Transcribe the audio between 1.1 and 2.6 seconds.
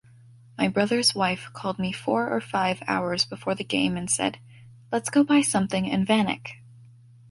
wife called me four or